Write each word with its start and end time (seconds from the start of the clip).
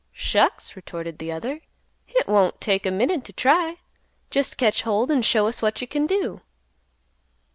"Shucks!" 0.13 0.75
retorted 0.75 1.19
the 1.19 1.31
other; 1.31 1.61
"Hit 2.07 2.27
won't 2.27 2.59
take 2.59 2.87
a 2.87 2.89
minute 2.91 3.23
t' 3.23 3.33
try. 3.33 3.77
Jest 4.31 4.57
catch 4.57 4.81
hold 4.81 5.11
an' 5.11 5.21
show 5.21 5.45
us 5.45 5.61
what 5.61 5.79
you 5.79 5.85
can 5.85 6.07
do." 6.07 6.41